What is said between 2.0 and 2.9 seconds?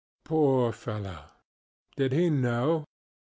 he know?